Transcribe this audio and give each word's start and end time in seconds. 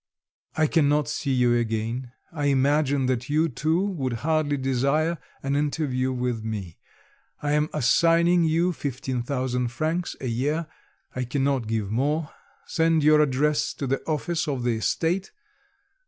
"I 0.57 0.65
cannot 0.65 1.07
see 1.07 1.31
you 1.31 1.53
again; 1.55 2.11
I 2.33 2.45
imagine 2.47 3.05
that 3.05 3.29
you, 3.29 3.47
too, 3.49 3.85
would 3.85 4.13
hardly 4.25 4.57
desire 4.57 5.19
an 5.43 5.55
interview 5.55 6.11
with 6.11 6.43
me. 6.43 6.79
I 7.43 7.51
am 7.51 7.69
assigning 7.71 8.43
you 8.43 8.73
15,000 8.73 9.67
francs 9.67 10.15
a 10.19 10.25
year; 10.27 10.65
I 11.15 11.23
cannot 11.25 11.67
give 11.67 11.91
more. 11.91 12.31
Send 12.65 13.03
your 13.03 13.21
address 13.21 13.75
to 13.75 13.85
the 13.85 14.01
office 14.07 14.47
of 14.47 14.63
the 14.63 14.77
estate. 14.77 15.31